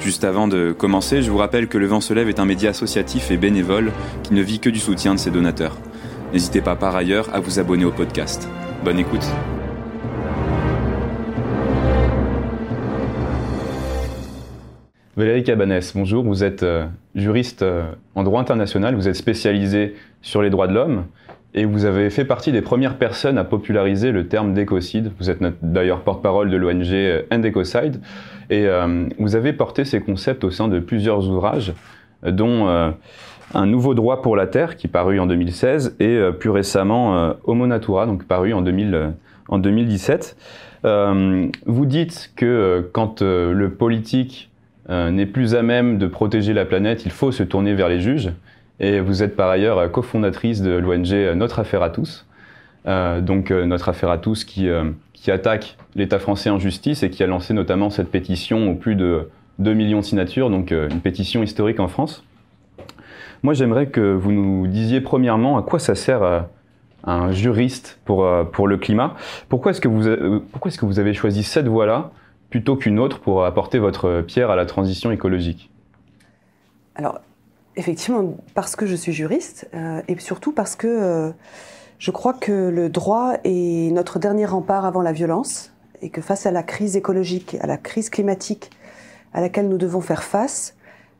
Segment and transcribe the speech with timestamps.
[0.00, 2.70] Juste avant de commencer, je vous rappelle que Le Vent se lève est un média
[2.70, 3.90] associatif et bénévole
[4.22, 5.76] qui ne vit que du soutien de ses donateurs.
[6.32, 8.48] N'hésitez pas par ailleurs à vous abonner au podcast.
[8.84, 9.26] Bonne écoute.
[15.16, 16.22] Valérie Cabanès, bonjour.
[16.22, 16.86] Vous êtes euh,
[17.16, 21.06] juriste euh, en droit international, vous êtes spécialisé sur les droits de l'homme
[21.54, 25.10] et vous avez fait partie des premières personnes à populariser le terme d'écocide.
[25.18, 28.00] Vous êtes d'ailleurs porte-parole de l'ONG euh, End Ecocide
[28.50, 28.66] et
[29.18, 31.74] vous avez porté ces concepts au sein de plusieurs ouvrages,
[32.22, 32.94] dont
[33.54, 38.06] Un nouveau droit pour la Terre qui parut en 2016 et plus récemment Homo Natura,
[38.06, 39.12] donc paru en, 2000,
[39.48, 40.36] en 2017.
[40.84, 44.48] vous dites que quand le politique
[44.90, 48.00] euh, n'est plus à même de protéger la planète, il faut se tourner vers les
[48.00, 48.30] juges.
[48.80, 52.27] Et vous êtes par ailleurs cofondatrice de l'ONG Notre Affaire à tous.
[52.88, 54.68] Euh, donc euh, Notre Affaire à tous qui,
[55.12, 58.96] qui attaque l'État français en justice et qui a lancé notamment cette pétition aux plus
[58.96, 62.24] de 2 millions de signatures, donc une pétition historique en France.
[63.42, 66.46] Moi j'aimerais que vous nous disiez premièrement à quoi ça sert
[67.04, 69.14] un juriste pour, pour le climat.
[69.48, 72.12] Pourquoi est-ce que, vous, pourquoi est-ce que vous avez choisi cette voie-là
[72.50, 75.70] plutôt qu'une autre pour apporter votre pierre à la transition écologique?
[76.98, 77.20] Alors,
[77.76, 81.30] effectivement, parce que je suis juriste, euh, et surtout parce que euh,
[81.98, 86.46] je crois que le droit est notre dernier rempart avant la violence, et que face
[86.46, 88.70] à la crise écologique, à la crise climatique
[89.32, 90.76] à laquelle nous devons faire face,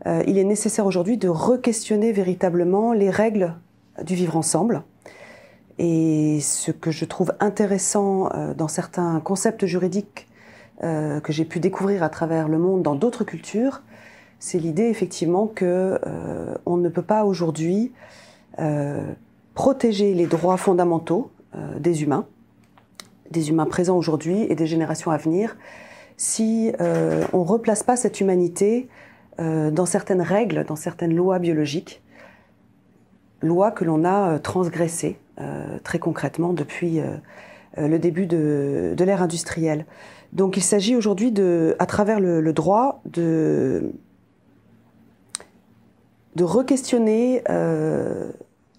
[0.06, 3.54] euh, il est nécessaire aujourd'hui de re-questionner véritablement les règles
[4.02, 4.82] du vivre ensemble.
[5.78, 10.28] Et ce que je trouve intéressant dans certains concepts juridiques
[10.84, 13.82] euh, que j'ai pu découvrir à travers le monde dans d'autres cultures,
[14.38, 17.90] c'est l'idée effectivement que euh, on ne peut pas aujourd'hui
[18.60, 19.02] euh,
[19.58, 21.32] protéger les droits fondamentaux
[21.80, 22.26] des humains,
[23.32, 25.56] des humains présents aujourd'hui et des générations à venir,
[26.16, 28.88] si on ne replace pas cette humanité
[29.36, 32.04] dans certaines règles, dans certaines lois biologiques,
[33.42, 35.18] lois que l'on a transgressées
[35.82, 37.00] très concrètement depuis
[37.76, 39.86] le début de, de l'ère industrielle.
[40.32, 41.34] Donc il s'agit aujourd'hui,
[41.80, 43.90] à travers le, droit, de,
[46.36, 48.30] de re-questionner euh,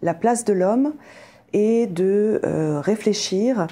[0.02, 0.94] la place de l'homme
[1.54, 3.68] et de euh, réfléchir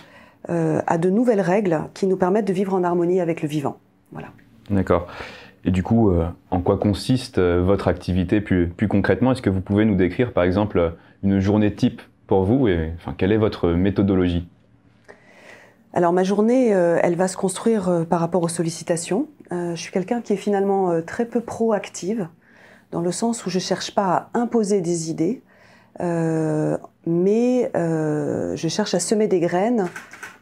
[0.49, 3.77] euh, à de nouvelles règles qui nous permettent de vivre en harmonie avec le vivant.
[4.11, 4.29] Voilà.
[4.69, 5.07] D'accord.
[5.65, 6.13] Et du coup,
[6.49, 9.33] en quoi consiste votre activité plus, plus concrètement?
[9.33, 10.93] Est-ce que vous pouvez nous décrire, par exemple,
[11.23, 14.47] une journée type pour vous et enfin, quelle est votre méthodologie?
[15.93, 19.27] Alors ma journée, euh, elle va se construire euh, par rapport aux sollicitations.
[19.51, 22.27] Euh, je suis quelqu'un qui est finalement très peu proactive,
[22.91, 25.41] dans le sens où je cherche pas à imposer des idées,
[25.99, 29.87] mais je cherche à semer des graines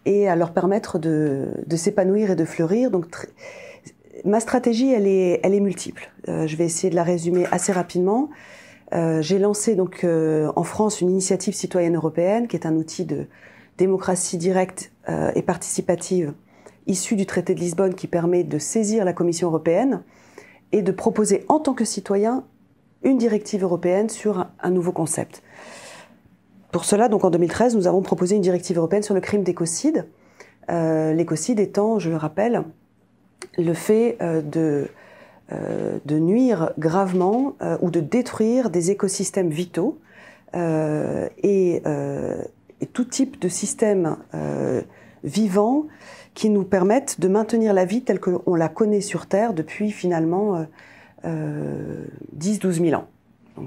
[0.06, 2.92] et à leur permettre de, s'épanouir et de fleurir.
[2.92, 3.06] Donc
[4.24, 6.12] ma stratégie, elle est, multiple.
[6.28, 8.30] je vais essayer de la résumer assez rapidement.
[8.92, 13.28] J'ai lancé donc en France une initiative citoyenne européenne, qui est un outil de
[13.78, 16.34] démocratie directe euh, et participative
[16.88, 20.04] issue du traité de Lisbonne qui permet de saisir la Commission européenne
[20.72, 22.44] et de proposer en tant que citoyen
[23.04, 25.42] une directive européenne sur un, nouveau concept.
[26.75, 30.08] Pour cela, donc en 2013, nous avons proposé une directive européenne sur le crime d'écocide.
[30.69, 32.63] Euh, l'écocide étant, je le rappelle,
[33.58, 34.90] le fait euh, de,
[36.03, 40.00] de nuire gravement ou de détruire des écosystèmes vitaux
[40.53, 41.81] et
[42.92, 44.81] tout type de systèmes euh,
[45.24, 45.86] vivants
[46.34, 50.68] qui nous permettent de maintenir la vie telle qu'on la connaît sur Terre depuis finalement
[51.24, 52.06] euh,
[52.38, 53.07] 10-12 euh, 000 ans,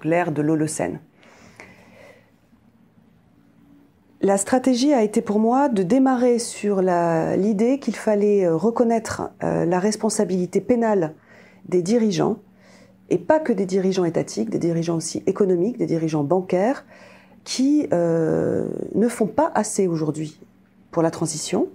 [0.05, 1.00] l'ère de l'Holocène.
[4.20, 9.79] La stratégie a été pour moi de démarrer sur l'idée qu'il fallait euh, reconnaître la
[9.79, 11.15] responsabilité pénale
[11.69, 12.38] des dirigeants,
[13.11, 16.85] et pas que des dirigeants étatiques, des dirigeants aussi économiques, des dirigeants bancaires,
[17.44, 20.38] qui euh, ne font pas assez aujourd'hui
[20.91, 21.69] pour la transition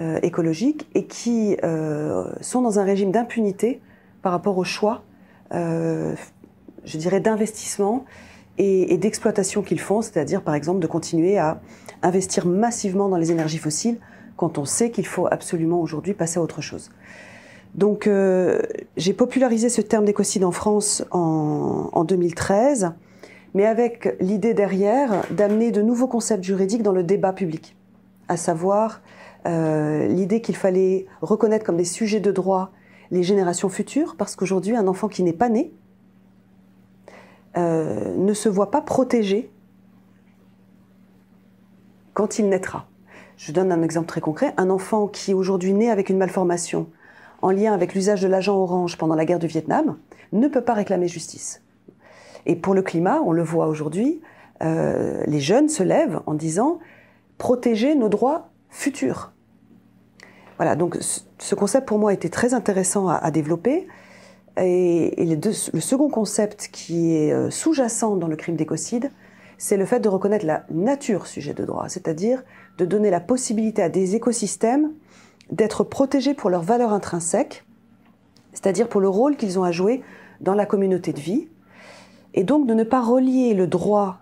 [0.00, 3.80] euh, écologique et qui euh, sont dans un régime d'impunité
[4.22, 5.04] par rapport au choix,
[5.52, 6.16] je
[6.98, 8.04] dirais, d'investissement
[8.58, 11.60] et, et d'exploitation qu'ils font, c'est-à-dire par exemple de continuer à
[12.02, 13.98] investir massivement dans les énergies fossiles
[14.36, 16.90] quand on sait qu'il faut absolument aujourd'hui passer à autre chose.
[17.74, 18.08] Donc
[18.96, 22.92] j'ai popularisé ce terme d'écocide en France en, en 2013
[23.54, 27.76] mais avec l'idée derrière d'amener de nouveaux concepts juridiques dans le débat public,
[28.28, 29.00] à savoir
[29.46, 32.72] euh, l'idée qu'il fallait reconnaître comme des sujets de droit
[33.10, 35.72] les générations futures, parce qu'aujourd'hui, un enfant qui n'est pas né
[37.56, 39.50] euh, ne se voit pas protégé
[42.12, 42.86] quand il naîtra.
[43.36, 44.54] Je donne un exemple très concret.
[44.56, 46.88] Un enfant qui aujourd'hui naît avec une malformation
[47.42, 49.96] en lien avec l'usage de l'agent orange pendant la guerre du Vietnam
[50.32, 51.62] ne peut pas réclamer justice.
[52.46, 54.20] Et pour le climat, on le voit aujourd'hui,
[54.62, 56.78] euh, les jeunes se lèvent en disant
[57.38, 59.32] protéger nos droits futurs.
[60.56, 60.98] Voilà, donc
[61.38, 63.88] ce concept pour moi était très intéressant à, développer.
[64.56, 69.10] Et, le second concept qui est euh, sous-jacent dans le crime d'écocide,
[69.58, 72.42] c'est le fait de reconnaître la nature sujet de droit, c'est-à-dire
[72.78, 74.92] de donner la possibilité à des écosystèmes
[75.50, 77.64] d'être protégés pour leur valeur intrinsèque,
[78.52, 80.02] c'est-à-dire pour le rôle qu'ils ont à jouer
[80.40, 81.48] dans la communauté de vie,
[82.34, 84.18] et donc de ne pas relier le droit,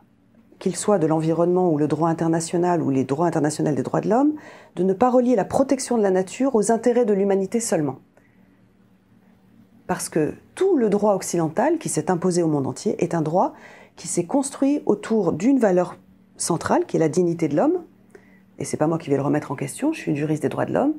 [0.58, 4.08] qu'il soit de l'environnement ou le droit international ou les droits internationaux des droits de
[4.08, 4.34] l'homme,
[4.76, 7.98] de ne pas relier la protection de la nature aux intérêts de l'humanité seulement.
[9.86, 13.54] Parce que tout le droit occidental qui s'est imposé au monde entier est un droit
[13.96, 15.96] qui s'est construit autour d'une valeur
[16.36, 17.82] centrale, qui est la dignité de l'homme,
[18.58, 20.48] et c'est pas moi qui vais le remettre en question, je suis une juriste des
[20.48, 20.94] droits de l'homme,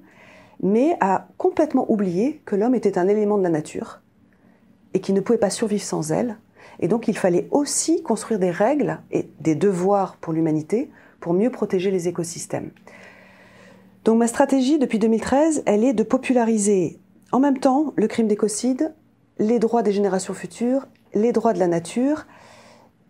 [0.62, 4.02] mais a complètement oublié que l'homme était un élément de la nature
[4.94, 6.38] et qu'il ne pouvait pas survivre sans elle.
[6.80, 10.90] Et donc il fallait aussi construire des règles et des devoirs pour l'humanité
[11.20, 12.72] pour mieux protéger les écosystèmes.
[14.04, 17.00] Donc ma stratégie depuis 2013, elle est de populariser
[17.34, 18.94] en même temps le crime d'écocide,
[19.40, 22.26] les droits des générations futures, les droits de la nature,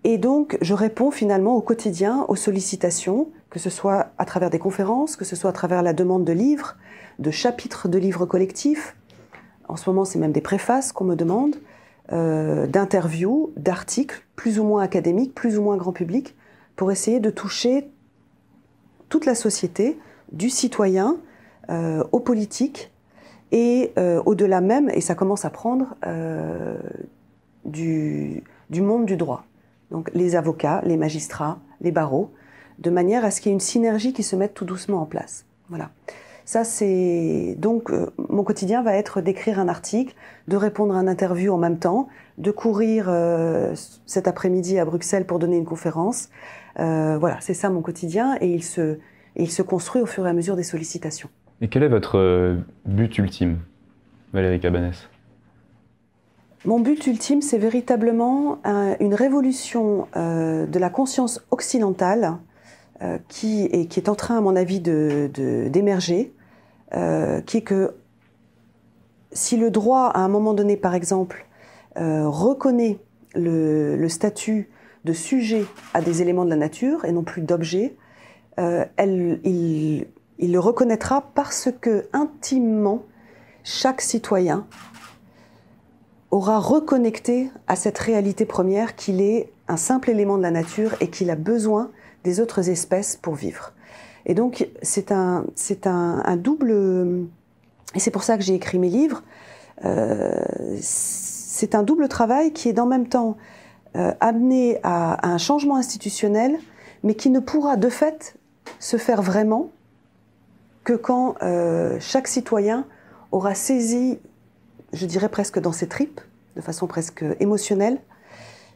[0.06, 4.60] et donc, je réponds finalement au quotidien aux sollicitations, que ce soit à travers des
[4.60, 6.76] conférences, que ce soit à travers la demande de livres,
[7.20, 8.98] de chapitres de livres collectifs.
[9.70, 11.56] En ce moment, c'est même des préfaces qu'on me demande,
[12.12, 16.36] euh, d'interviews, d'articles, plus ou moins académiques, plus ou moins grand public,
[16.76, 17.90] pour essayer de toucher
[19.08, 19.98] toute la société,
[20.34, 21.18] du citoyen
[21.70, 22.93] euh, au politique,
[23.54, 26.78] et euh, au-delà même, et ça commence à prendre, euh,
[27.64, 29.46] du, du monde du droit
[29.94, 32.32] donc les avocats, les magistrats, les barreaux,
[32.80, 35.06] de manière à ce qu'il y ait une synergie qui se mette tout doucement en
[35.06, 35.46] place.
[35.70, 35.92] Voilà.
[36.46, 40.14] Ça, c'est donc euh, mon quotidien va être d'écrire un article,
[40.50, 45.26] de répondre à une interview en même temps, de courir euh, cet après-midi à Bruxelles
[45.26, 46.30] pour donner une conférence.
[46.80, 48.98] Euh, voilà, c'est ça mon quotidien et il se,
[49.38, 51.30] il se construit au fur et à mesure des sollicitations.
[51.64, 53.60] Et quel est votre but ultime,
[54.34, 55.08] Valérie Cabanès?
[56.66, 58.60] Mon but ultime, c'est véritablement
[59.00, 62.36] une révolution euh, de la conscience occidentale
[63.02, 66.34] euh, qui, est, en train, à mon avis, d'émerger,
[66.96, 67.96] euh, qui est que
[69.32, 71.46] si le droit, à un moment donné, par exemple,
[71.96, 72.98] reconnaît
[73.36, 74.70] le, statut
[75.06, 75.64] de sujet
[75.94, 77.96] à des éléments de la nature et non plus d'objet,
[78.58, 80.08] il,
[80.40, 83.04] il le reconnaîtra parce que, intimement,
[83.64, 84.68] chaque citoyen
[86.32, 91.10] aura reconnecté à cette réalité première qu'il est un simple élément de la nature et
[91.10, 91.92] qu'il a besoin
[92.24, 93.74] des autres espèces pour vivre.
[94.26, 97.28] Et donc c'est un, c'est un, double,
[97.94, 99.22] et c'est pour ça que j'ai écrit mes livres,
[99.86, 100.40] euh,
[100.80, 103.38] c'est un double travail qui est en même temps
[103.96, 106.58] euh, amené à, un changement institutionnel,
[107.04, 108.38] mais qui ne pourra de fait
[108.80, 109.70] se faire vraiment
[110.84, 112.86] que quand euh, chaque citoyen
[113.32, 114.20] aura saisi
[114.94, 116.22] je dirais presque dans ses tripes,
[116.56, 118.00] de façon presque émotionnelle,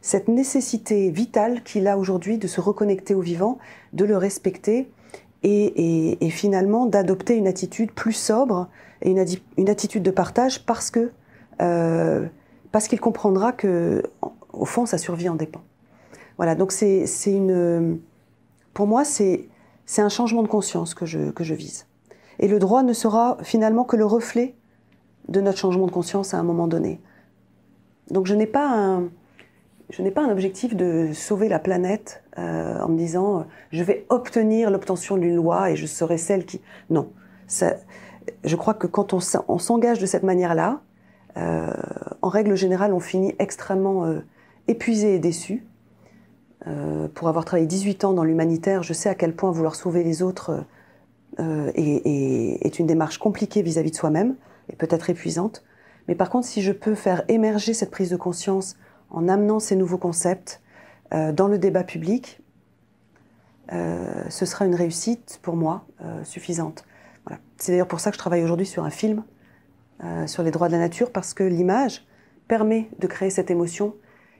[0.02, 3.58] cette nécessité vitale qu'il a aujourd'hui de se reconnecter au vivant,
[3.92, 4.90] de le respecter
[5.44, 8.68] et, finalement d'adopter une attitude plus sobre
[9.02, 10.92] et une, attitude de partage parce
[11.60, 12.26] euh,
[12.88, 14.02] qu'il comprendra que
[14.52, 15.62] au fond sa survie en dépend.
[16.36, 18.00] Voilà, donc c'est une
[18.74, 19.48] pour moi c'est
[19.98, 21.86] un changement de conscience que je vise.
[22.38, 24.54] Et le droit ne sera finalement que le reflet
[25.28, 27.00] de notre changement de conscience à un moment donné.
[28.10, 29.08] Donc je n'ai pas un,
[29.90, 33.82] je n'ai pas un objectif de sauver la planète euh, en me disant euh, je
[33.82, 36.60] vais obtenir l'obtention d'une loi et je serai celle qui.
[36.90, 37.10] Non.
[37.46, 37.74] Ça,
[38.44, 39.20] je crois que quand on,
[39.58, 40.82] s'engage de cette manière-là,
[41.38, 41.72] euh,
[42.20, 44.06] en règle générale, on finit extrêmement
[44.66, 45.66] épuisé et déçu.
[47.14, 50.22] Pour avoir travaillé 18 ans dans l'humanitaire, je sais à quel point vouloir sauver les
[50.22, 50.64] autres
[51.38, 54.34] est, est, une démarche compliquée vis-à-vis -vis de soi-même
[54.72, 55.64] et peut-être épuisante.
[56.08, 58.76] Mais par contre, si je peux faire émerger cette prise de conscience
[59.10, 60.60] en amenant ces nouveaux concepts
[61.12, 62.40] euh, dans le débat public,
[63.72, 66.84] euh, ce sera une réussite pour moi euh, suffisante.
[67.26, 67.40] Voilà.
[67.58, 69.22] C'est d'ailleurs pour ça que je travaille aujourd'hui sur un film
[70.04, 72.06] euh, sur les droits de la nature, parce que l'image
[72.46, 73.94] permet de créer cette émotion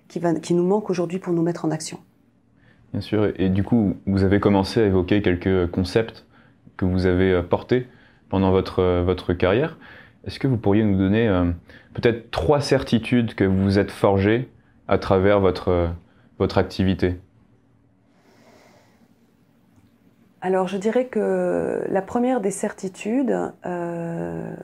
[0.07, 1.99] qui, va, qui nous manque aujourd'hui pour nous mettre en action.
[2.93, 6.25] Bien sûr, et du coup, vous avez commencé à évoquer quelques concepts
[6.79, 7.87] que vous avez portés
[8.31, 9.77] pendant votre, votre carrière.
[10.25, 11.29] Est-ce que vous pourriez nous donner
[11.93, 14.49] peut-être trois certitudes que vous vous êtes forgées
[14.87, 15.91] à travers votre,
[16.39, 17.17] votre activité?
[20.41, 24.55] Alors je dirais que la première des certitudes, euh,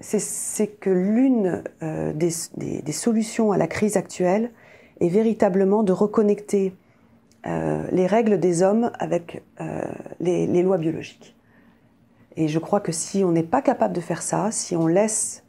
[0.00, 4.50] c'est que l'une euh, des, solutions à la crise actuelle
[5.00, 6.74] est véritablement de reconnecter
[7.46, 9.42] euh, les règles des hommes avec
[10.20, 11.36] les, lois biologiques.
[12.36, 15.44] Et je crois que si on n'est pas capable de faire ça, si on laisse,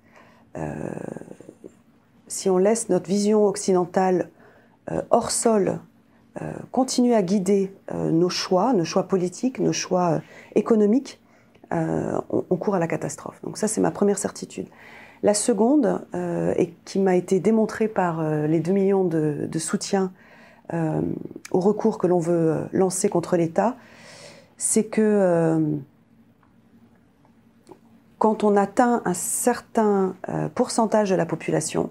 [2.28, 4.30] si on laisse notre vision occidentale
[5.12, 5.80] hors sol
[6.42, 10.20] euh, continuer à guider euh, nos choix, nos choix politiques, nos choix euh,
[10.56, 11.20] économiques,
[11.72, 13.40] on, court à la catastrophe.
[13.44, 14.68] Donc ça, c'est ma première certitude.
[15.24, 20.12] La seconde, et qui m'a été démontrée par les 2 millions de soutiens
[21.52, 23.76] au recours que l'on veut lancer contre l'État,
[24.58, 25.62] c'est que
[28.18, 30.16] quand on atteint un certain
[30.56, 31.90] pourcentage de la population,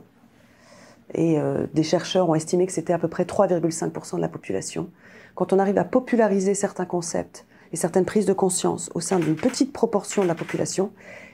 [1.15, 4.89] et euh, des chercheurs ont estimé que c'était à peu près 3,5% de la population.
[5.35, 9.37] Quand on arrive à populariser certains concepts et certaines prises de conscience au sein d'une
[9.37, 10.91] petite proportion de la population,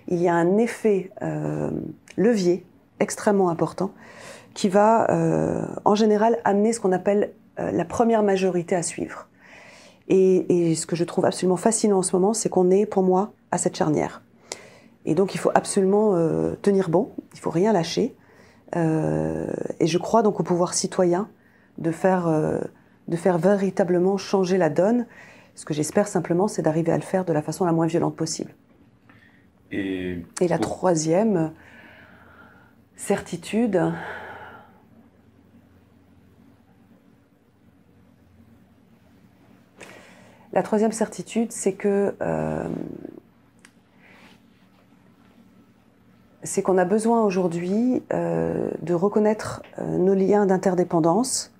[0.08, 1.70] il y a un effet euh,
[2.16, 2.64] levier
[3.00, 3.92] extrêmement important
[4.58, 9.26] qui va euh, en général amener ce qu'on appelle la première majorité à suivre.
[10.08, 13.02] Et, et, ce que je trouve absolument fascinant en ce moment, c'est qu'on est, pour
[13.02, 14.22] moi, à cette charnière.
[15.06, 16.14] Et donc il faut absolument
[16.62, 18.14] tenir bon, il faut rien lâcher.
[18.76, 19.46] Euh,
[19.80, 21.28] et je crois donc au pouvoir citoyen
[21.78, 22.60] de faire, euh,
[23.08, 25.06] de faire véritablement changer la donne.
[25.54, 28.16] Ce que j'espère simplement, c'est d'arriver à le faire de la façon la moins violente
[28.16, 28.54] possible.
[29.70, 31.52] Et, la troisième
[32.96, 33.92] certitude,
[40.58, 41.52] la troisième certitude,
[41.84, 42.68] euh,
[46.42, 51.54] c'est qu'on a besoin aujourd'hui euh, de reconnaître euh, nos liens d'interdépendance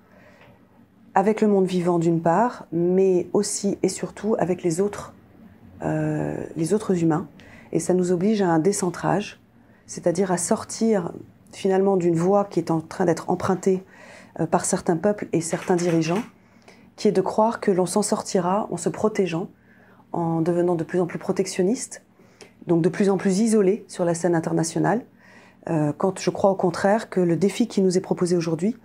[1.15, 5.13] avec le monde vivant d'une part, mais aussi et surtout avec les autres
[7.01, 7.27] humains.
[7.71, 9.39] Et ça nous oblige à un décentrage,
[9.87, 11.13] c'est-à-dire à sortir
[11.53, 13.81] finalement d'une voie qui est en train d'être empruntée
[14.51, 16.21] par certains peuples et certains dirigeants,
[16.99, 19.47] qui est de croire que l'on s'en sortira en se protégeant,
[20.11, 22.03] en devenant de plus en plus protectionniste,
[22.67, 25.05] donc de plus en plus isolés sur la scène internationale,
[25.69, 28.75] euh, quand je crois au contraire que le défi qui nous est proposé aujourd'hui,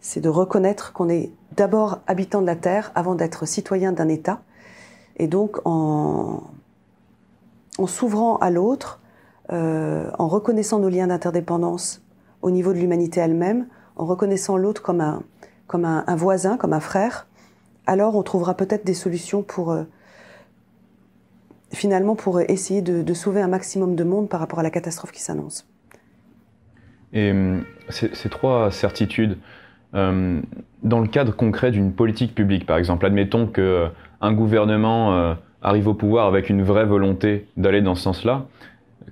[0.00, 4.40] c'est de reconnaître qu'on est d'abord habitant de la Terre avant d'être citoyen d'un État,
[5.18, 6.44] et donc en,
[7.76, 8.98] en s'ouvrant à l'autre,
[9.52, 12.00] euh, en reconnaissant nos liens d'interdépendance
[12.40, 15.22] au niveau de l'humanité elle-même, en reconnaissant l'autre comme, un,
[15.66, 17.27] comme un, voisin, comme un frère,
[17.88, 19.72] alors on trouvera peut-être des solutions pour...
[19.72, 19.82] Euh,
[21.72, 25.20] finalement pour essayer de, sauver un maximum de monde par rapport à la catastrophe qui
[25.20, 25.68] s'annonce.
[27.12, 29.36] Et hum, ces, trois certitudes,
[29.92, 30.42] hum,
[30.82, 35.88] dans le cadre concret d'une politique publique, par exemple, admettons qu'un euh, gouvernement euh, arrive
[35.88, 38.46] au pouvoir avec une vraie volonté d'aller dans ce sens-là,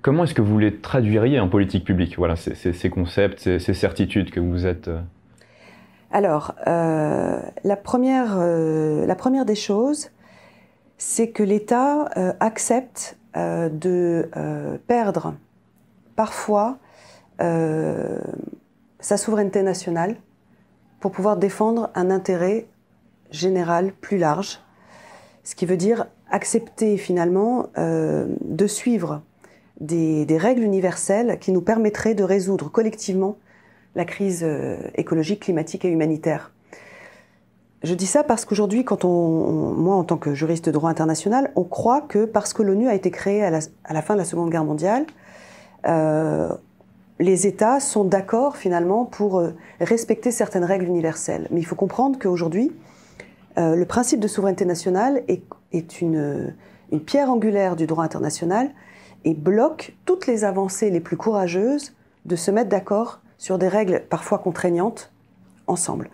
[0.00, 2.16] comment est-ce que vous les traduiriez en politique publique?
[2.16, 4.88] Voilà, ces, concepts, ces, certitudes que vous êtes.
[6.16, 10.11] Euh, Alors, la, première, la première des choses,
[10.99, 15.35] c'est que l'État euh, accepte euh, de euh, perdre
[16.14, 16.78] parfois
[18.99, 20.16] sa souveraineté nationale
[21.00, 22.66] pour pouvoir défendre un intérêt
[23.30, 24.62] général plus large,
[25.44, 29.20] ce qui veut dire accepter finalement de suivre
[29.82, 33.37] des, règles universelles qui nous permettraient de résoudre collectivement
[33.96, 34.46] la crise
[34.94, 36.52] écologique, climatique et humanitaire.
[37.82, 41.52] Je dis ça parce qu'aujourd'hui, quand on, moi, en tant que juriste de droit international,
[41.56, 44.50] on croit que parce que l'ONU a été créée à la, fin de la Seconde
[44.50, 45.06] Guerre mondiale,
[45.86, 46.48] euh,
[47.20, 49.50] les États sont d'accord finalement pour euh,
[49.80, 51.46] respecter certaines règles universelles.
[51.50, 52.72] Mais il faut comprendre qu'aujourd'hui,
[53.58, 56.54] euh, le principe de souveraineté nationale est, une,
[57.04, 58.70] pierre angulaire du droit international
[59.24, 64.02] et bloque toutes les avancées les plus courageuses de se mettre d'accord sur des règles
[64.09, 65.12] parfois contraignantes
[65.66, 66.11] ensemble.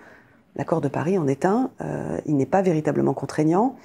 [0.57, 3.77] L'accord de Paris en est un, euh, il n'est pas véritablement contraignant,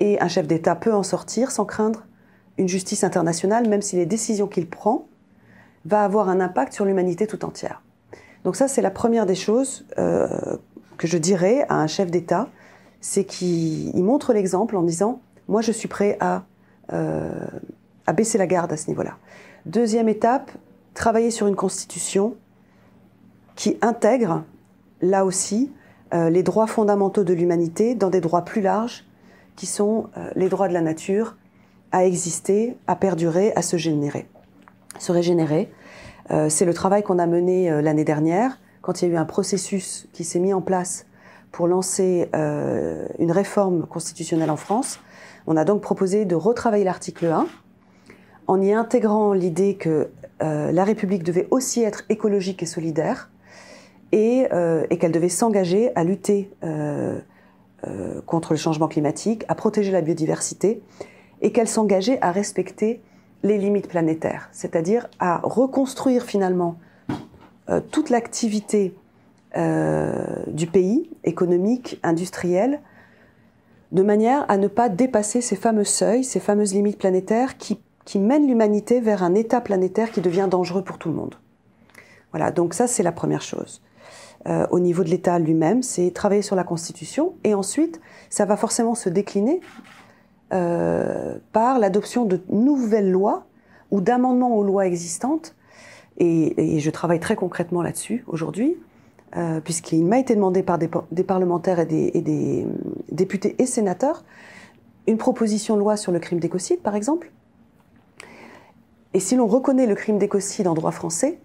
[0.00, 2.04] et un chef d'État peut en sortir sans craindre
[2.58, 5.06] une justice internationale, même si les décisions qu'il prend
[5.84, 7.82] vont avoir un impact sur l'humanité tout entière.
[8.44, 10.56] Donc ça, c'est la première des choses euh,
[10.96, 12.48] que je dirais à un chef d'État,
[13.00, 16.18] c'est qu'il montre l'exemple en disant, moi je suis prêt
[16.92, 17.30] euh,
[18.06, 19.16] à baisser la garde à ce niveau-là.
[19.66, 20.50] Deuxième étape,
[20.94, 22.36] travailler sur une constitution
[23.56, 24.44] qui intègre,
[25.00, 25.72] là aussi,
[26.12, 29.04] les droits fondamentaux de l'humanité dans des droits plus larges
[29.56, 31.36] qui sont les droits de la nature
[31.90, 34.28] à exister, à perdurer, à se générer.
[34.98, 35.72] Se régénérer,
[36.48, 40.08] c'est le travail qu'on a mené l'année dernière quand il y a eu un processus
[40.12, 41.06] qui s'est mis en place
[41.50, 42.30] pour lancer
[43.18, 45.00] une réforme constitutionnelle en France.
[45.46, 47.46] On a donc proposé de retravailler l'article 1
[48.48, 50.10] en y intégrant l'idée que
[50.42, 53.30] euh, la République devait aussi être écologique et solidaire
[54.16, 57.20] et, euh, qu'elle devait s'engager à lutter euh,
[58.24, 60.82] contre le changement climatique, à protéger la biodiversité
[61.40, 63.00] et qu'elle s'engageait à respecter
[63.42, 66.78] les limites planétaires, c'est-à-dire à reconstruire finalement
[67.92, 68.96] toute l'activité
[69.54, 72.80] du pays, économique, industrielle,
[73.92, 78.18] de manière à ne pas dépasser ces fameux seuils, ces fameuses limites planétaires qui qui
[78.20, 81.34] mène l'humanité vers un état planétaire qui devient dangereux pour tout le monde.
[82.30, 83.82] Voilà, donc ça c'est la première chose.
[84.46, 88.00] Euh, au niveau de l'État lui-même, c'est travailler sur la Constitution, et ensuite,
[88.30, 89.60] ça va forcément se décliner
[90.52, 93.46] euh, par l'adoption de nouvelles lois
[93.90, 95.54] ou d'amendements aux lois existantes,
[96.18, 98.76] et, je travaille très concrètement là-dessus aujourd'hui,
[99.36, 100.88] euh, puisqu'il m'a été demandé par des,
[101.24, 102.66] parlementaires et des, et des
[103.10, 104.24] députés et sénateurs
[105.08, 107.30] une proposition de loi sur le crime d'écocide, par exemple,
[109.14, 111.38] et si l'on reconnaît le crime d'écocide en droit français,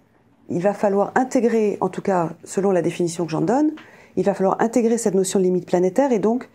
[0.48, 3.72] il va falloir intégrer, en tout cas selon la définition que j'en donne,
[4.16, 6.50] il va falloir intégrer cette notion de limite planétaire et donc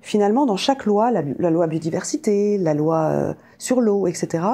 [0.00, 4.44] finalement dans chaque loi, la, loi biodiversité, la loi euh, sur l'eau, etc.,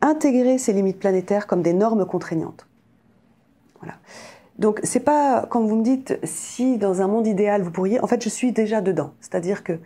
[0.00, 2.66] intégrer ces limites planétaires comme des normes contraignantes.
[3.80, 3.94] Voilà.
[4.58, 8.06] Donc c'est pas, comme vous me dites, si dans un monde idéal vous pourriez, en
[8.06, 9.12] fait je suis déjà dedans.
[9.20, 9.78] C'est-à-dire que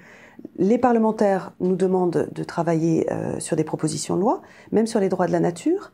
[0.57, 5.09] les parlementaires nous demandent de travailler euh, sur des propositions de loi, même sur les
[5.09, 5.93] droits de la nature.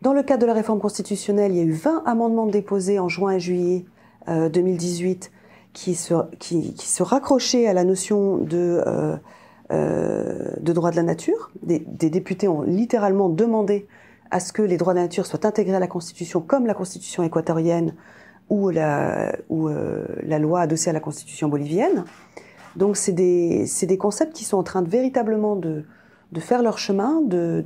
[0.00, 3.08] Dans le cadre de la réforme constitutionnelle, il y a eu 20 amendements déposés en
[3.08, 3.84] juin et juillet
[4.28, 5.38] 2018 euh,
[5.74, 8.82] qui se, raccrochaient à la notion de,
[9.70, 11.50] euh, de droits de la nature.
[11.62, 13.86] Des, députés ont littéralement demandé
[14.30, 16.74] à ce que les droits de la nature soient intégrés à la Constitution comme la
[16.74, 17.94] Constitution équatorienne
[18.48, 19.32] ou la,
[20.38, 22.04] loi adossée à la Constitution bolivienne.
[22.76, 25.84] Donc c'est des, concepts qui sont en train de véritablement de,
[26.38, 27.62] faire leur chemin, de,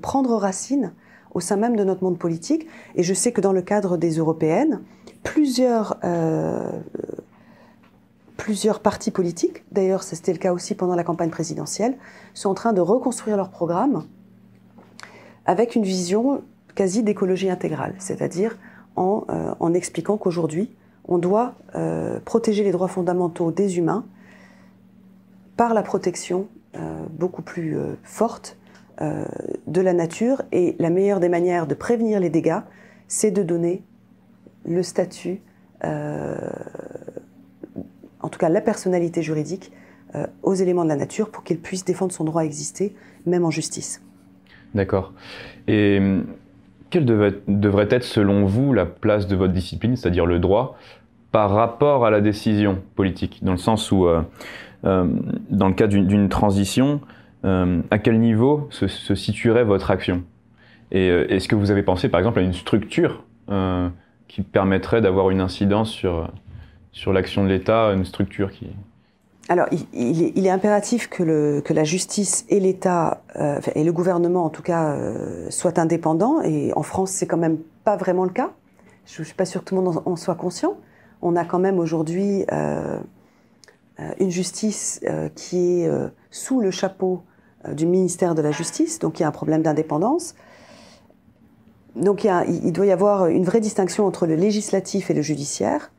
[0.00, 0.92] prendre racine
[1.32, 2.66] au sein même de notre monde politique.
[2.94, 4.80] Et je sais que dans le cadre des européennes,
[5.22, 6.70] plusieurs, euh,
[8.82, 11.96] partis politiques, d'ailleurs c'était le cas aussi pendant la campagne présidentielle,
[12.34, 14.04] sont en train de reconstruire leur programme
[15.46, 16.42] avec une vision
[16.74, 18.56] quasi d'écologie intégrale, c'est-à-dire
[18.96, 20.70] en, euh, expliquant qu'aujourd'hui,
[21.06, 24.04] on doit euh, protéger les droits fondamentaux des humains
[25.56, 26.46] par la protection
[27.18, 28.56] beaucoup plus forte
[29.00, 30.42] de la nature.
[30.52, 32.60] Et la meilleure des manières de prévenir les dégâts,
[33.08, 33.82] c'est de donner
[34.64, 35.40] le statut,
[35.82, 35.88] en
[38.30, 39.72] tout cas la personnalité juridique,
[40.42, 42.94] aux éléments de la nature pour qu'ils puissent défendre son droit à exister,
[43.26, 44.02] même en justice.
[44.74, 45.12] D'accord.
[45.66, 46.26] Et hum,
[46.90, 50.76] quelle devrait être, selon vous, la place de votre discipline, c'est-à-dire le droit,
[51.32, 53.38] par rapport à la décision politique?
[53.42, 54.22] Dans le sens où euh,
[54.82, 57.00] dans le cas d'une transition,
[57.44, 60.22] euh, à quel niveau se, situerait votre action?
[60.90, 63.24] Et euh, est-ce que vous avez pensé, par exemple, à une structure
[64.28, 66.30] qui permettrait d'avoir une incidence sur,
[66.92, 68.68] sur l'action de l'État, une structure qui...
[69.48, 73.24] Alors, il, est, impératif que, la justice et l'État,
[73.74, 74.96] et le gouvernement en tout cas,
[75.48, 76.40] soient indépendants.
[76.42, 78.52] Et en France, c'est quand même pas vraiment le cas.
[79.04, 80.76] Je ne suis pas sûre que tout le monde en, soit conscient.
[81.22, 82.44] On a quand même aujourd'hui
[84.00, 87.22] euh, une justice euh, qui est euh, sous le chapeau
[87.68, 90.34] du ministère de la Justice, donc il y a un problème d'indépendance.
[91.96, 95.90] Donc il, doit y avoir une vraie distinction entre le législatif et le judiciaire.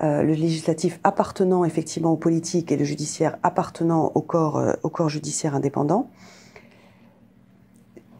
[0.00, 5.54] le législatif appartenant effectivement aux politiques et le judiciaire appartenant au corps, au corps judiciaire
[5.54, 6.08] indépendant.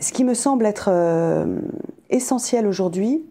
[0.01, 0.91] Ce qui me semble être
[2.11, 3.25] essentiel aujourd'hui,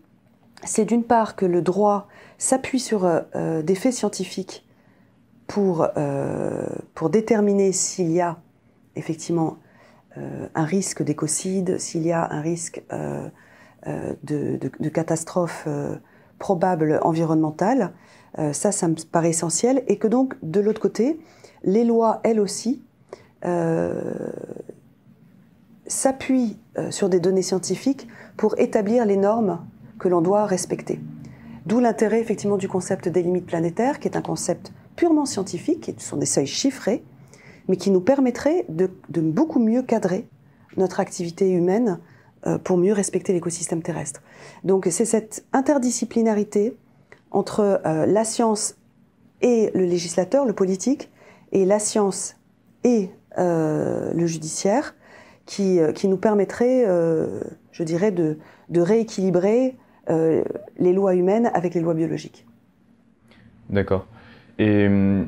[0.63, 4.63] c'est d'une part que le droit s'appuie sur des faits scientifiques
[5.57, 8.37] euh, pour déterminer s'il y a
[8.95, 9.57] effectivement
[10.17, 13.29] euh, un risque d'écocide, s'il y a un risque euh,
[14.23, 15.67] de, de, catastrophe
[16.39, 17.91] probable environnementale.
[18.53, 19.83] ça, ça me paraît essentiel.
[19.87, 21.19] Et que donc, de l'autre côté,
[21.63, 22.81] les lois, elles aussi,
[25.85, 26.57] s'appuient
[26.91, 29.59] sur des données scientifiques pour établir les normes
[29.99, 31.01] que l'on doit respecter.
[31.65, 36.03] D'où l'intérêt effectivement du concept des limites planétaires, qui est un concept purement scientifiques, qui
[36.03, 37.03] sont des seuils chiffrés,
[37.67, 38.89] mais qui nous permettraient de,
[39.21, 40.27] beaucoup mieux cadrer
[40.77, 41.99] notre activité humaine
[42.45, 44.21] euh, pour mieux respecter l'écosystème terrestre.
[44.63, 46.75] Donc c'est cette interdisciplinarité
[47.31, 48.75] entre euh, la science
[49.41, 51.09] et le législateur, le politique,
[51.51, 52.37] et la science
[52.83, 54.95] et le judiciaire
[55.45, 56.85] qui, qui nous permettrait,
[57.71, 58.37] je dirais, de,
[58.69, 59.75] de rééquilibrer
[60.07, 62.45] les lois humaines avec les lois biologiques.
[63.69, 64.07] D'accord.
[64.59, 65.27] Et hum,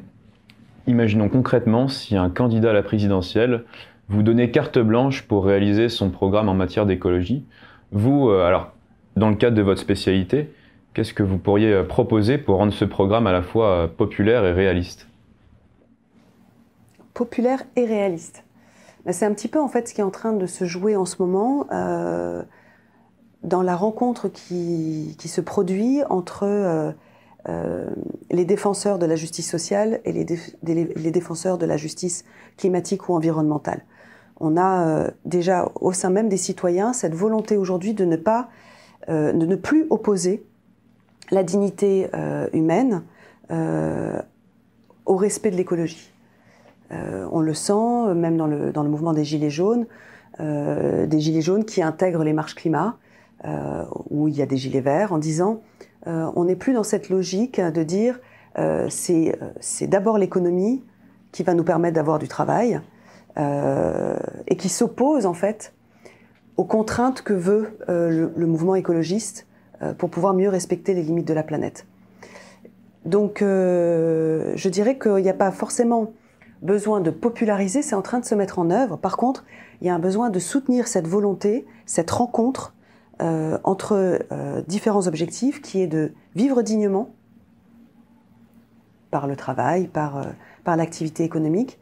[0.88, 3.64] imaginons concrètement si un candidat à la présidentielle
[4.10, 7.46] vous donnait carte blanche pour réaliser son programme en matière d'écologie.
[7.92, 8.72] Vous, euh, alors,
[9.16, 10.54] dans le cadre de votre spécialité,
[10.94, 14.46] qu'est-ce que vous pourriez euh, proposer pour rendre ce programme à la fois euh, populaire
[14.46, 15.08] et réaliste?
[17.14, 18.44] Populaire et réaliste.
[19.06, 20.96] Ben, c'est un petit peu en fait ce qui est en train de se jouer
[20.96, 21.68] en ce moment
[23.44, 26.96] dans la rencontre qui, se produit entre
[28.32, 30.26] les défenseurs de la justice sociale et les,
[30.64, 32.26] les, défenseurs de la justice
[32.58, 33.82] climatique ou environnementale.
[34.40, 38.50] On a euh, déjà au sein même des citoyens cette volonté aujourd'hui de ne pas,
[39.10, 40.44] euh, de ne plus opposer
[41.32, 42.08] la dignité
[42.54, 43.02] humaine
[45.08, 46.14] au respect de l'écologie.
[46.92, 49.88] on le sent même dans le, dans le mouvement des Gilets jaunes,
[50.40, 52.98] des Gilets jaunes qui intègrent les marches climat,
[54.12, 55.62] où il y a des Gilets verts, en disant
[56.08, 58.20] euh, on n'est plus dans cette logique de dire
[58.58, 60.84] euh, euh, c'est d'abord l'économie
[61.32, 62.80] qui va nous permettre d'avoir du travail
[64.48, 65.74] et qui s'oppose en fait
[66.56, 69.46] aux contraintes que veut le, mouvement écologiste
[69.98, 71.86] pour pouvoir mieux respecter les limites de la planète.
[73.04, 76.14] Donc je dirais qu'il n'y a pas forcément
[76.62, 78.96] besoin de populariser, c'est en train de se mettre en œuvre.
[78.96, 79.44] Par contre,
[79.82, 82.74] il y a un besoin de soutenir cette volonté, cette rencontre
[83.22, 87.12] euh, entre euh, différents objectifs qui est de vivre dignement
[89.10, 90.24] par le travail, par, euh,
[90.66, 91.80] par l'activité économique,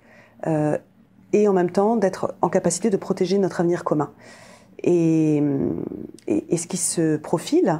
[1.32, 4.12] et en même temps d'être en capacité de protéger notre avenir commun.
[4.84, 5.41] Et,
[6.28, 7.80] et, ce qui se profile,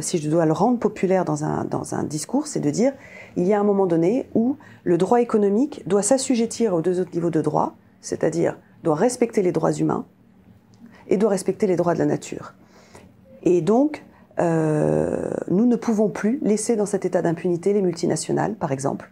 [0.00, 2.94] si je dois le rendre populaire dans un, dans un discours, c'est de dire
[3.36, 7.10] il y a un moment donné où le droit économique doit s'assujettir aux deux autres
[7.12, 10.06] niveaux de droit, c'est-à-dire doit respecter les droits humains
[11.08, 12.54] et doit respecter les droits de la nature.
[13.42, 14.04] Et donc,
[14.40, 19.10] euh, nous ne pouvons plus laisser dans cet état d'impunité les multinationales, par exemple,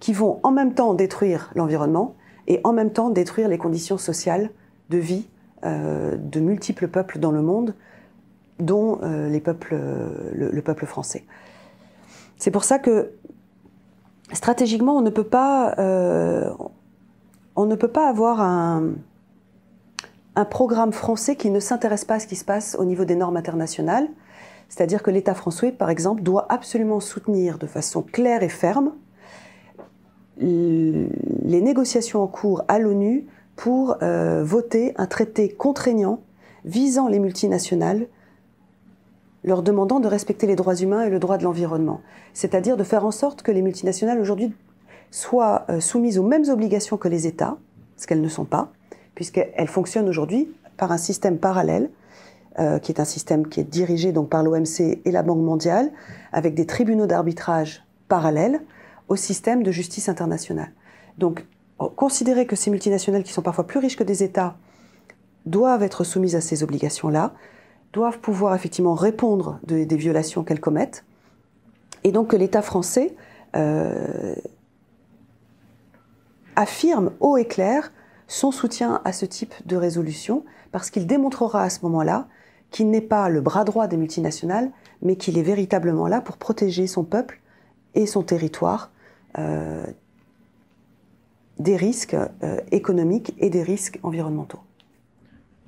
[0.00, 2.14] qui vont en même temps détruire l'environnement
[2.46, 4.50] et en même temps détruire les conditions sociales
[4.90, 5.28] de vie
[5.64, 7.74] euh, de multiples peuples dans le monde,
[8.58, 9.78] dont euh, les peuples,
[10.32, 11.24] le, peuple français.
[12.36, 13.12] C'est pour ça que
[14.32, 15.74] stratégiquement, on ne peut pas,
[17.56, 18.92] on ne peut pas avoir un,
[20.36, 23.16] un programme français qui ne s'intéresse pas à ce qui se passe au niveau des
[23.16, 24.08] normes internationales.
[24.68, 28.92] C'est-à-dire que l'État français, par exemple, doit absolument soutenir de façon claire et ferme
[30.40, 36.20] les négociations en cours à l'ONU pour euh, voter un traité contraignant
[36.64, 38.06] visant les multinationales,
[39.42, 42.00] leur demandant de respecter les droits humains et le droit de l'environnement.
[42.34, 44.52] C'est-à-dire de faire en sorte que les multinationales aujourd'hui
[45.10, 47.56] soient euh, soumises aux mêmes obligations que les États,
[47.96, 48.70] ce qu'elles ne sont pas,
[49.14, 51.90] puisqu'elle fonctionne aujourd'hui par un système parallèle,
[52.58, 55.90] euh, qui est un système qui est dirigé donc par l'OMC et la Banque mondiale,
[56.32, 58.60] avec des tribunaux d'arbitrage parallèles
[59.08, 60.72] au système de justice internationale.
[61.18, 61.44] Donc,
[61.96, 64.56] considérer que ces multinationales, qui sont parfois plus riches que des États,
[65.46, 67.32] doivent être soumises à ces obligations-là,
[67.92, 71.04] doivent pouvoir effectivement répondre des violations qu'elles commettent,
[72.04, 73.14] et donc que l'État français
[73.56, 74.34] euh,
[76.56, 77.92] affirme haut et clair
[78.28, 82.28] son soutien à ce type de résolution parce qu'il démontrera à ce moment-là
[82.70, 84.70] qu'il n'est pas le bras droit des multinationales,
[85.02, 87.40] mais qu'il est véritablement là pour protéger son peuple
[87.94, 88.90] et son territoire
[89.38, 89.84] euh,
[91.58, 94.60] des risques euh, économiques et des risques environnementaux.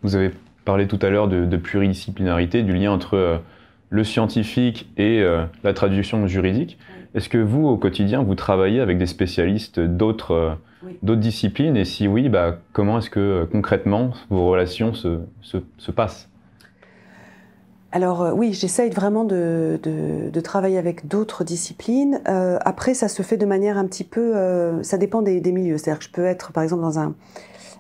[0.03, 0.31] Vous avez
[0.66, 3.38] parlé tout à l'heure de, pluridisciplinarité, du lien entre euh,
[3.88, 5.20] le scientifique et
[5.64, 6.79] la traduction juridique.
[7.14, 10.57] Est-ce que vous, au quotidien, vous travaillez avec des spécialistes d'autres
[11.03, 11.77] d'autres disciplines?
[11.77, 16.29] Et si oui, bah, comment est-ce que euh, concrètement vos relations se, se, passent?
[17.92, 22.20] Alors euh, oui, j'essaye vraiment de, de, travailler avec d'autres disciplines.
[22.29, 24.35] Euh, après, ça se fait de manière un petit peu...
[24.83, 25.79] ça dépend des, des milieux.
[25.79, 27.14] C'est-à-dire que je peux être, par exemple, dans un,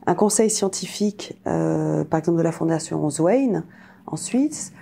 [0.06, 3.64] un conseil scientifique, par exemple de la Fondation Zwein,
[4.06, 4.72] en Suisse,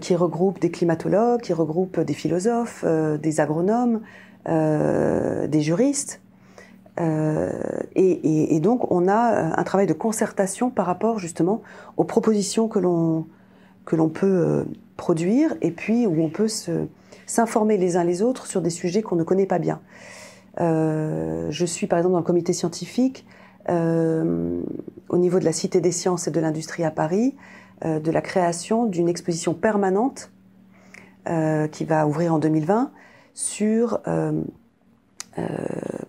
[0.00, 4.00] qui regroupe des climatologues, qui regroupe des philosophes, des agronomes,
[4.46, 6.20] des juristes.
[7.00, 7.50] Euh,
[7.96, 11.62] et, donc, on a euh, un travail de concertation par rapport justement
[11.96, 14.64] aux propositions que l'on peut euh,
[14.96, 16.48] produire et puis où on peut
[17.26, 19.80] s'informer les uns les autres sur des sujets qu'on ne connaît pas bien.
[20.58, 23.26] je suis par exemple dans le comité scientifique
[23.68, 27.34] au niveau de la Cité des sciences et de l'industrie à Paris
[27.82, 30.30] de la création d'une exposition permanente
[31.72, 32.92] qui va ouvrir en 2020
[33.34, 34.00] sur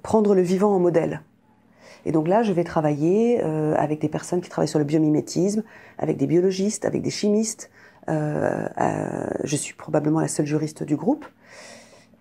[0.04, 1.22] prendre le vivant en modèle.
[2.06, 5.64] Et donc là, je vais travailler avec des personnes qui travaillent sur le biomimétisme,
[5.98, 7.72] avec des biologistes, avec des chimistes.
[8.08, 11.26] je suis probablement la seule juriste du groupe.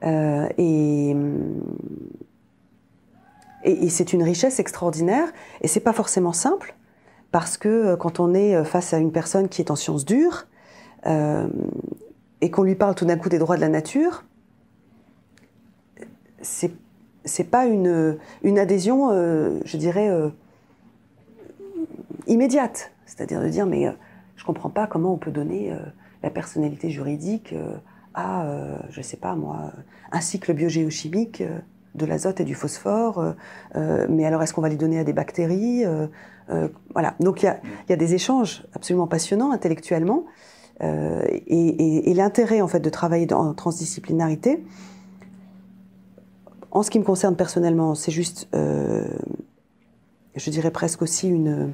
[0.03, 1.17] et
[3.65, 5.33] et, c'est une richesse extraordinaire.
[5.63, 6.75] Et c'est pas forcément simple,
[7.35, 10.05] parce que euh, quand on est euh, face à une personne qui est en sciences
[10.05, 10.47] dures,
[11.05, 11.49] euh,
[12.41, 14.23] et qu'on lui parle tout d'un coup des droits de la nature,
[16.43, 16.71] c'est
[17.25, 19.09] c'est pas une, une adhésion,
[19.65, 20.11] je dirais,
[22.27, 22.93] immédiate.
[23.07, 23.87] C'est-à-dire de dire, mais
[24.37, 25.75] je comprends pas comment on peut donner
[26.23, 27.55] la personnalité juridique
[28.13, 28.47] à,
[28.91, 29.73] je sais pas moi,
[30.13, 31.43] un cycle biogéochimique
[31.95, 33.35] de l'azote et du phosphore,
[33.75, 35.87] mais alors est-ce qu'on va les donner à des bactéries
[36.51, 37.15] euh, Voilà.
[37.21, 40.25] Donc il y a, des échanges absolument passionnants intellectuellement,
[40.81, 44.65] et, l'intérêt en fait de travailler en transdisciplinarité.
[46.71, 51.73] En ce qui me concerne personnellement, c'est juste, je dirais presque aussi une.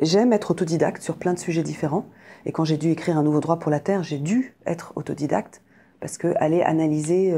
[0.00, 2.06] J'aime être autodidacte sur plein de sujets différents.
[2.44, 5.62] Et quand j'ai dû écrire un nouveau droit pour la Terre, j'ai dû être autodidacte
[6.00, 7.32] parce que aller analyser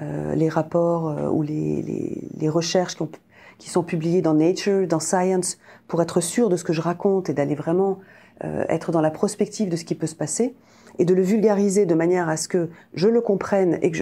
[0.00, 3.08] euh, les rapports euh, ou les, recherches qui,
[3.68, 7.34] sont publiées dans Nature, dans Science, pour être sûr de ce que je raconte et
[7.34, 7.98] d'aller vraiment
[8.44, 10.54] euh, être dans la prospective de ce qui peut se passer
[10.98, 13.98] et de le vulgariser de manière à ce que je le comprenne et que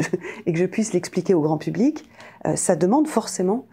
[0.55, 2.09] je, puisse l'expliquer au grand public,
[2.55, 3.67] ça demande forcément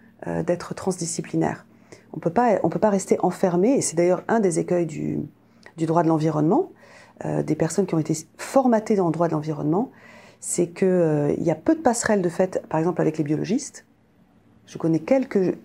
[0.45, 1.65] d'être transdisciplinaire.
[2.13, 5.19] On peut pas, on peut pas rester enfermé, et c'est d'ailleurs un des écueils du,
[5.77, 6.71] droit de l'environnement,
[7.23, 9.91] des personnes qui ont été formatées dans le droit de l'environnement,
[10.47, 13.83] c'est qu'il euh, y a peu de passerelles de fait, par exemple avec les biologistes.
[14.67, 15.57] Je connais quelques,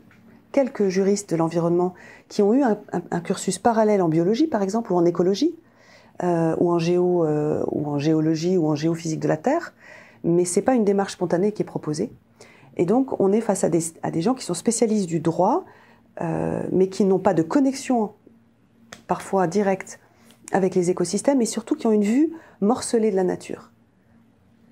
[0.52, 1.94] quelques juristes de l'environnement
[2.28, 5.54] qui ont eu un, cursus parallèle en biologie, par exemple, ou en écologie,
[6.22, 9.74] euh, ou, en géo, euh, ou en géologie, ou en géophysique de la Terre,
[10.24, 12.12] mais c'est pas une démarche spontanée qui est proposée.
[12.76, 15.64] Et donc, on est face à des, gens qui sont spécialistes du droit,
[16.70, 18.12] mais qui n'ont pas de connexion,
[19.06, 19.98] parfois directe,
[20.52, 23.70] avec les écosystèmes, et surtout qui ont une vue morcelée de la nature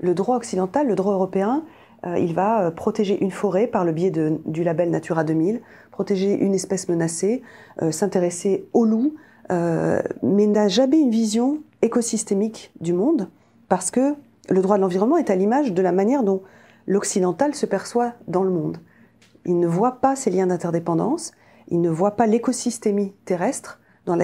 [0.01, 1.65] le droit occidental, le droit européen, euh,
[2.05, 6.55] il va euh, protéger une forêt par le biais du label Natura 2000, protéger une
[6.55, 7.43] espèce menacée,
[7.83, 9.15] euh, s'intéresser aux loups,
[9.51, 13.31] mais n'a jamais une vision écosystémique du monde,
[13.71, 14.15] parce que
[14.51, 16.43] le droit de l'environnement est à l'image de la manière dont
[16.87, 18.77] l'occidental se perçoit dans le monde.
[19.47, 21.33] Il ne voit pas ces liens d'interdépendance,
[21.69, 24.17] il ne voit pas l'écosystémie terrestre dans,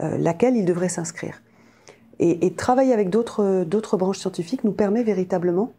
[0.00, 1.42] laquelle il devrait s'inscrire.
[2.20, 5.72] Et, travailler avec d'autres branches scientifiques nous permet véritablement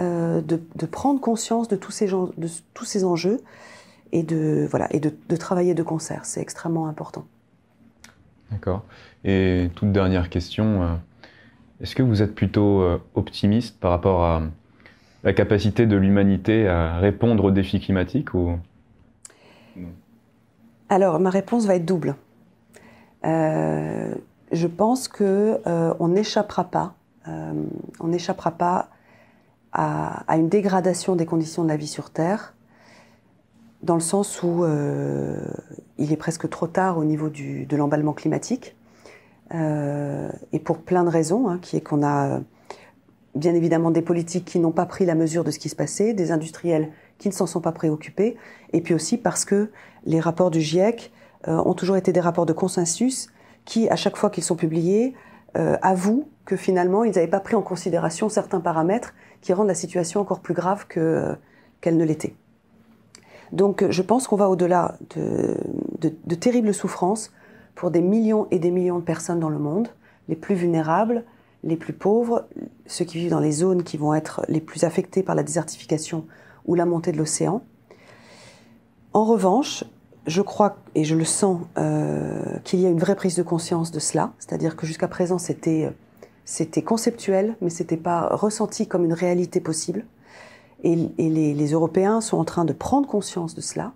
[0.00, 3.40] euh, de, prendre conscience de tous ces, de tous ces enjeux
[4.12, 6.24] et, de, voilà, et de, travailler de concert.
[6.24, 7.24] C'est extrêmement important.
[8.50, 8.82] D'accord.
[9.24, 10.94] Et toute dernière question, euh,
[11.80, 14.42] est-ce que vous êtes plutôt euh, optimiste par rapport à
[15.22, 18.58] la capacité de l'humanité à répondre aux défis climatiques ou...
[20.88, 22.16] Alors, ma réponse va être double.
[23.24, 24.14] Euh,
[24.50, 26.94] je pense que euh, on n'échappera pas,
[27.28, 27.52] euh,
[28.00, 28.88] on n'échappera pas
[29.72, 32.54] à, une dégradation des conditions de la vie sur Terre,
[33.82, 35.38] dans le sens où euh,
[35.98, 38.76] il est presque trop tard au niveau de l'emballement climatique,
[39.52, 42.38] et pour plein de raisons, hein, qui est qu'on a
[43.34, 46.14] bien évidemment des politiques qui n'ont pas pris la mesure de ce qui se passait,
[46.14, 48.36] des industriels qui ne s'en sont pas préoccupés,
[48.72, 49.70] et puis aussi parce que
[50.04, 51.10] les rapports du GIEC
[51.48, 53.28] ont toujours été des rapports de consensus
[53.64, 55.14] qui, à chaque fois qu'ils sont publiés,
[55.56, 59.74] euh, avouent que finalement, ils n'avaient pas pris en considération certains paramètres qui rendent la
[59.74, 61.34] situation encore plus grave euh,
[61.80, 62.34] qu'elle ne l'était.
[63.52, 67.32] Donc je pense qu'on va au-delà de, terribles souffrances
[67.74, 69.88] pour des millions et des millions de personnes dans le monde,
[70.28, 71.24] les plus vulnérables,
[71.64, 72.46] les plus pauvres,
[72.86, 76.26] ceux qui vivent dans les zones qui vont être les plus affectées par la désertification
[76.66, 77.62] ou la montée de l'océan.
[79.12, 79.84] En revanche,
[80.26, 83.90] je crois et je le sens euh, qu'il y a une vraie prise de conscience
[83.90, 85.90] de cela, c'est-à-dire que jusqu'à présent c'était
[86.50, 90.04] c'était conceptuel, mais c'était pas ressenti comme une réalité possible.
[90.82, 93.92] Et, les, Européens sont en train de prendre conscience de cela.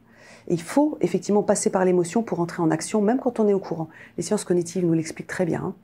[0.47, 3.59] il faut effectivement passer par l'émotion pour entrer en action, même quand on est au
[3.59, 3.88] courant.
[4.17, 5.75] Les sciences cognitives nous l'expliquent très bien.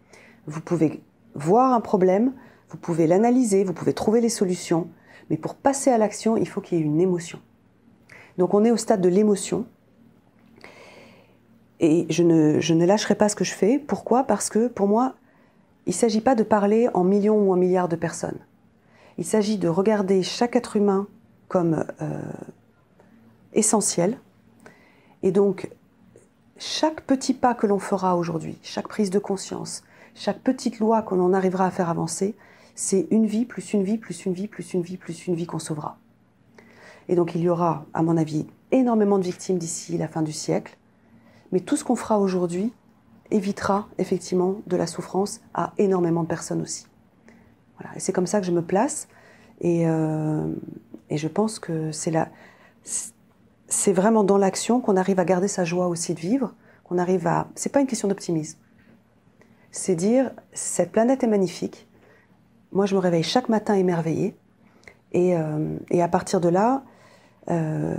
[0.47, 1.03] Vous pouvez
[1.35, 2.35] voir un problème,
[2.69, 4.87] vous pouvez l'analyser, vous pouvez trouver les solutions,
[5.29, 7.41] mais pour passer à l'action, il faut qu'il y ait une émotion.
[8.39, 9.67] Donc on est au stade de l'émotion,
[11.81, 13.81] et je ne, je ne lâcherai pas ce que je fais.
[13.81, 14.23] Pourquoi?
[14.23, 15.15] Parce que pour moi,
[15.87, 18.38] il ne s'agit pas de parler en millions ou en milliards de personnes.
[19.19, 21.07] Il s'agit de regarder chaque être humain
[21.49, 22.21] comme euh,
[23.53, 24.19] essentiel.
[25.23, 25.71] Et donc,
[26.59, 29.83] chaque petit pas que l'on fera aujourd'hui, chaque prise de conscience,
[30.14, 32.35] chaque petite loi que l'on arrivera à faire avancer,
[32.75, 35.47] c'est une vie, plus une vie, plus une vie, plus une vie, plus une vie
[35.47, 35.99] qu'on sauvera.
[37.09, 40.33] Et donc il y aura, à mon avis, énormément de victimes d'ici la fin du
[40.33, 40.77] siècle,
[41.53, 42.73] mais tout ce qu'on fera aujourd'hui
[43.31, 46.87] évitera effectivement de la souffrance à énormément de personnes aussi.
[47.79, 47.99] Voilà.
[47.99, 49.09] C'est comme ça que je me place,
[49.61, 50.53] et, euh,
[51.09, 52.29] et je pense que c'est la
[53.71, 57.27] c'est vraiment dans l'action qu'on arrive à garder sa joie aussi de vivre, qu'on arrive
[57.27, 57.49] à.
[57.55, 58.59] C'est pas une question d'optimisme.
[59.71, 61.88] C'est dire cette planète est magnifique.
[62.73, 64.37] Moi, je me réveille chaque matin émerveillée,
[65.12, 66.83] et, euh, et à partir de là,
[67.51, 67.97] euh,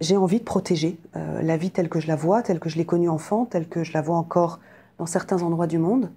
[0.00, 2.78] j'ai envie de protéger euh, la vie telle que je la vois, telle que je
[2.78, 4.58] l'ai connue enfant, telle que je la vois encore
[4.98, 6.10] dans certains endroits du monde.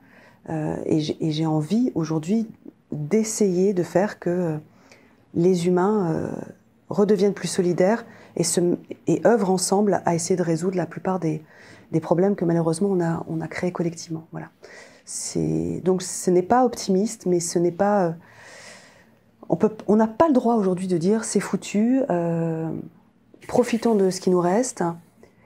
[0.50, 2.48] Euh, et j'ai envie aujourd'hui
[2.92, 4.58] d'essayer de faire que
[5.34, 6.30] les humains
[6.90, 11.42] redeviennent plus solidaires et, œuvrent ensemble à essayer de résoudre la plupart des,
[12.02, 14.28] problèmes que malheureusement on a, on créés collectivement.
[14.32, 14.50] Voilà.
[15.84, 18.14] Donc ce n'est pas optimiste, mais ce n'est pas...
[19.50, 22.70] On n'a pas le droit aujourd'hui de dire c'est foutu, euh,
[23.48, 24.84] profitons de ce qui nous reste,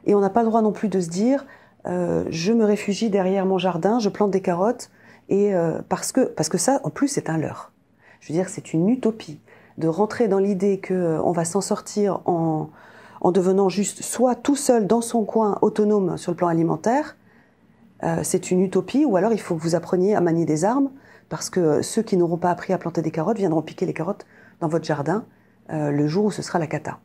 [0.05, 1.45] et on n'a pas le droit non plus de se dire
[1.87, 4.89] euh, je me réfugie derrière mon jardin, je plante des carottes,
[5.29, 7.71] et euh, parce que parce que ça, en plus, c'est un leurre.
[8.19, 9.39] Je veux dire, c'est une utopie
[9.77, 12.69] de rentrer dans l'idée que on va s'en sortir en,
[13.21, 17.15] en devenant juste soit tout seul dans son coin autonome sur le plan alimentaire.
[18.21, 20.91] C'est une utopie, ou alors il faut que vous appreniez à manier des armes,
[21.29, 24.25] parce que ceux qui n'auront pas appris à planter des carottes viendront piquer les carottes
[24.59, 25.25] dans votre jardin
[25.71, 26.99] euh, le jour où ce sera la cata.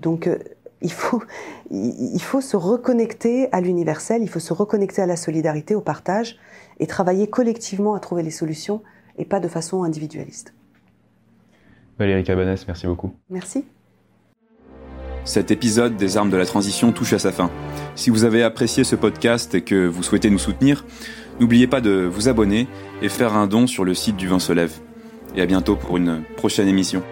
[0.00, 0.38] Donc euh,
[0.82, 1.22] il, faut,
[1.70, 6.38] il faut se reconnecter à l'universel, il faut se reconnecter à la solidarité, au partage,
[6.78, 8.82] et travailler collectivement à trouver les solutions,
[9.18, 10.52] et pas de façon individualiste.
[11.98, 13.12] Valérie Cabanès, merci beaucoup.
[13.30, 13.64] Merci.
[15.24, 17.48] Cet épisode des armes de la transition touche à sa fin.
[17.94, 20.84] Si vous avez apprécié ce podcast et que vous souhaitez nous soutenir,
[21.42, 22.68] n'oubliez pas de vous abonner
[23.02, 24.72] et faire un don sur le site du Vin se lève.
[25.34, 27.02] Et à bientôt pour une prochaine émission.